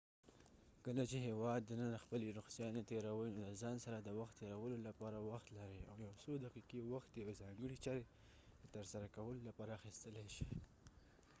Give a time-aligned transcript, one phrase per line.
[0.85, 4.77] کله چې د هیواد دننه خپلې رخصیانې تیروۍ نو د ځان سره د وخت تیرولو
[4.87, 8.03] لپاره وخت لرۍ او یو څودقیقې وخت د یو ځانګړې چارې
[8.61, 10.47] د ترسره کولو لپاره اخیستلای شئ